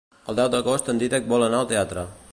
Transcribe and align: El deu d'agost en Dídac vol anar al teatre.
El 0.31 0.37
deu 0.39 0.47
d'agost 0.55 0.89
en 0.95 1.03
Dídac 1.03 1.31
vol 1.35 1.47
anar 1.49 1.63
al 1.63 1.73
teatre. 1.77 2.11